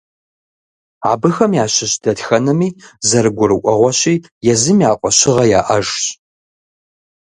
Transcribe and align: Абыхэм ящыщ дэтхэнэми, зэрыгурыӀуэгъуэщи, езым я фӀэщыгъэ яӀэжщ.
Абыхэм 1.11 1.51
ящыщ 1.63 1.93
дэтхэнэми, 2.03 2.69
зэрыгурыӀуэгъуэщи, 3.07 4.15
езым 4.53 4.77
я 4.89 4.91
фӀэщыгъэ 4.99 5.45
яӀэжщ. 5.59 6.01